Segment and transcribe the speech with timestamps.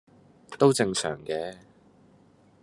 [0.57, 1.55] 都正常嘅